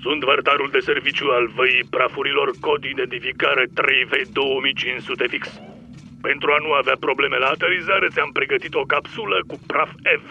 Sunt 0.00 0.24
vărtarul 0.24 0.68
de 0.72 0.78
serviciu 0.84 1.26
al 1.26 1.46
văii 1.54 1.84
prafurilor, 1.90 2.50
cod 2.60 2.84
identificare 2.84 3.64
3V2500 3.66 5.30
fix. 5.30 5.48
Pentru 6.28 6.48
a 6.56 6.58
nu 6.66 6.70
avea 6.80 6.96
probleme 7.06 7.36
la 7.44 7.48
aterizare, 7.54 8.06
ți-am 8.14 8.32
pregătit 8.38 8.74
o 8.82 8.84
capsulă 8.94 9.38
cu 9.50 9.56
praf 9.70 9.90
F. 10.22 10.26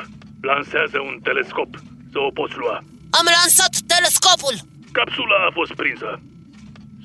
Lansează 0.51 0.97
un 1.09 1.15
telescop, 1.27 1.71
să 2.11 2.19
o 2.27 2.31
poți 2.39 2.55
lua. 2.61 2.75
Am 3.19 3.27
lansat 3.39 3.73
telescopul 3.93 4.55
Capsula 4.97 5.37
a 5.47 5.51
fost 5.59 5.73
prinsă. 5.81 6.09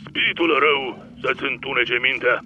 Spiritul 0.07 0.51
rău 0.67 0.81
să-ți 1.23 1.45
întunece 1.53 1.97
mintea. 2.09 2.37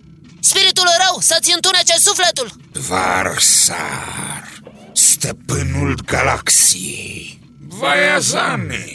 Spiritul 0.50 0.88
rău 1.04 1.14
să-ți 1.30 1.54
întunece 1.56 1.94
sufletul 2.08 2.48
Varsar, 2.88 4.44
stăpânul 4.92 5.92
galaxiei 6.12 7.38
Vaiazane, 7.80 8.86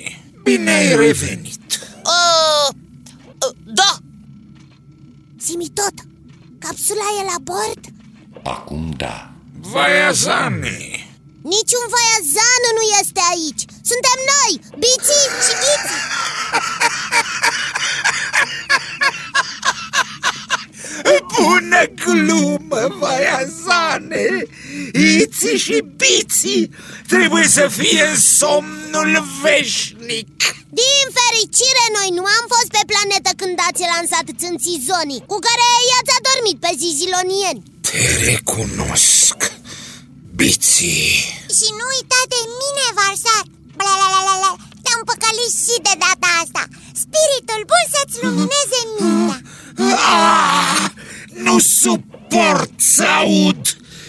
bine 0.44 0.72
ai 0.72 0.90
revenit 1.06 1.68
uh, 2.16 2.68
uh, 3.46 3.54
Da, 3.80 3.92
Zi-mi 5.46 5.72
tot, 5.80 5.96
capsula 6.60 7.08
e 7.22 7.24
la 7.32 7.38
bord? 7.50 7.84
Acum 8.44 8.94
da. 8.98 9.16
Vaiazane, 9.74 10.78
Niciun 11.54 11.86
vaiazan 11.96 12.64
nu 12.78 12.84
este 13.02 13.22
aici 13.34 13.64
Suntem 13.92 14.18
noi, 14.34 14.52
Biții 14.82 15.28
și 15.46 15.54
Ghiți 15.62 15.94
bună 21.38 21.82
glumă, 22.04 22.82
Vaiazane! 23.00 24.26
Iții 24.94 25.58
și 25.66 25.78
biții 25.96 26.70
trebuie 27.08 27.48
să 27.48 27.68
fie 27.80 28.04
în 28.12 28.20
somnul 28.20 29.12
veșnic! 29.42 30.32
Din 30.82 31.06
fericire, 31.20 31.86
noi 31.98 32.10
nu 32.18 32.24
am 32.38 32.46
fost 32.54 32.70
pe 32.76 32.84
planetă 32.92 33.32
când 33.42 33.58
ați 33.68 33.84
lansat 33.94 34.28
țânțizonii 34.42 35.26
Cu 35.32 35.38
care 35.48 35.66
i-ați 35.90 36.16
adormit 36.20 36.58
pe 36.66 36.72
zizilonieni 36.84 37.64
Te 37.88 38.02
recunosc, 38.30 39.38
biții. 40.40 41.10
Și 41.58 41.68
nu 41.78 41.86
uita 41.96 42.22
de 42.34 42.42
mine, 42.62 42.86
Varsar. 43.00 43.44
Blalalala. 43.80 44.52
Te-am 44.84 45.02
păcălit 45.10 45.54
și 45.66 45.76
de 45.88 45.94
data 46.06 46.29
suport 51.82 52.72
să 52.76 53.04
aud 53.04 53.62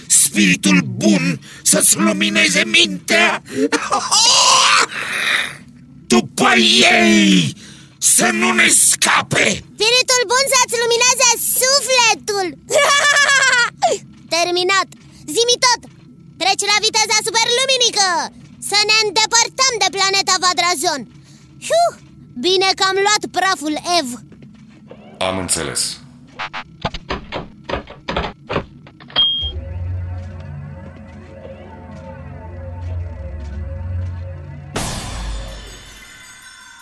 spiritul 0.06 0.80
bun 1.02 1.40
să-ți 1.62 1.96
lumineze 1.96 2.62
mintea. 2.64 3.42
După 6.14 6.50
ei 6.98 7.56
să 7.98 8.26
nu 8.40 8.48
ne 8.60 8.68
scape. 8.88 9.44
Spiritul 9.76 10.22
bun 10.32 10.44
să-ți 10.54 10.76
lumineze 10.82 11.28
sufletul. 11.60 12.46
Terminat. 14.36 14.88
Zimi 15.34 15.56
tot. 15.66 15.80
Treci 16.40 16.70
la 16.72 16.78
viteza 16.86 17.16
superluminică. 17.26 18.08
Să 18.70 18.78
ne 18.88 18.96
îndepărtăm 19.04 19.72
de 19.82 19.88
planeta 19.96 20.34
Vadrazon 20.44 21.02
Hiu, 21.66 21.84
Bine 22.46 22.68
că 22.76 22.84
am 22.90 22.98
luat 23.06 23.22
praful 23.36 23.74
Ev. 23.98 24.08
Am 25.28 25.38
înțeles. 25.38 25.82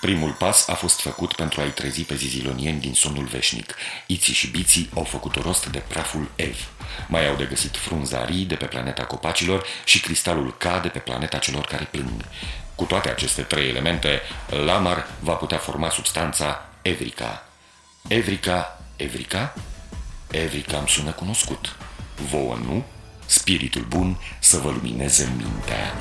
Primul 0.09 0.33
pas 0.33 0.68
a 0.68 0.75
fost 0.75 1.01
făcut 1.01 1.35
pentru 1.35 1.61
a-i 1.61 1.71
trezi 1.71 2.03
pe 2.03 2.14
zizilonieni 2.14 2.81
din 2.81 2.94
somnul 2.94 3.25
veșnic. 3.25 3.75
Iții 4.07 4.35
și 4.35 4.47
biții 4.47 4.90
au 4.94 5.05
făcut 5.05 5.35
rost 5.35 5.66
de 5.66 5.79
praful 5.79 6.31
Ev. 6.37 6.68
Mai 7.09 7.29
au 7.29 7.37
de 7.37 7.44
găsit 7.44 7.77
frunza 7.77 8.25
Ri 8.25 8.35
de 8.37 8.55
pe 8.55 8.64
planeta 8.64 9.05
copacilor 9.05 9.64
și 9.85 10.01
cristalul 10.01 10.55
K 10.57 10.64
de 10.83 10.88
pe 10.88 10.99
planeta 10.99 11.38
celor 11.38 11.64
care 11.64 11.88
plâng. 11.90 12.25
Cu 12.75 12.85
toate 12.85 13.09
aceste 13.11 13.42
trei 13.42 13.68
elemente, 13.68 14.21
Lamar 14.64 15.07
va 15.21 15.33
putea 15.33 15.59
forma 15.59 15.90
substanța 15.90 16.68
Evrica. 16.83 17.49
Evrica, 18.07 18.81
Evrica? 18.97 19.55
Evrica 20.31 20.79
îmi 20.79 20.88
sună 20.88 21.11
cunoscut. 21.11 21.77
Vouă 22.31 22.55
nu? 22.55 22.85
Spiritul 23.27 23.83
bun 23.83 24.21
să 24.38 24.59
vă 24.59 24.71
lumineze 24.71 25.33
mintea. 25.37 25.94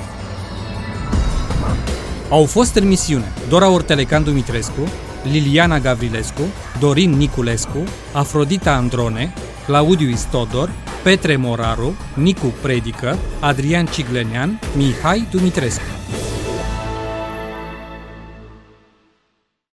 Au 2.30 2.44
fost 2.44 2.74
în 2.74 2.88
misiune 2.88 3.32
Dora 3.48 3.68
Ortelecan 3.68 4.24
Dumitrescu, 4.24 4.88
Liliana 5.22 5.78
Gavrilescu, 5.78 6.42
Dorin 6.80 7.10
Niculescu, 7.10 7.84
Afrodita 8.12 8.72
Androne, 8.72 9.32
Claudiu 9.66 10.08
Istodor, 10.08 10.70
Petre 11.02 11.36
Moraru, 11.36 11.96
Nicu 12.14 12.54
Predică, 12.62 13.16
Adrian 13.40 13.86
Ciglenean, 13.86 14.60
Mihai 14.76 15.26
Dumitrescu. 15.30 15.82